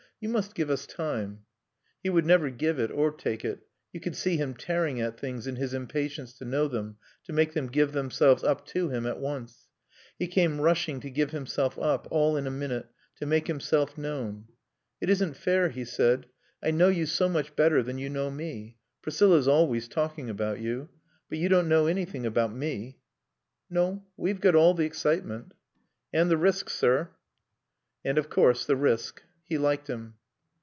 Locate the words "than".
17.81-17.97